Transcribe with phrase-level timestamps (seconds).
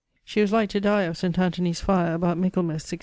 [0.25, 1.37] She was like to dye of St.
[1.37, 2.99] Anthonie's fire about Michaelmas 1675.